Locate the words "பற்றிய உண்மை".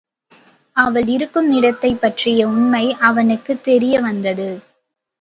1.99-2.95